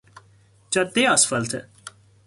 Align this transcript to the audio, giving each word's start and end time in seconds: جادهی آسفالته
جادهی 0.71 1.07
آسفالته 1.07 1.67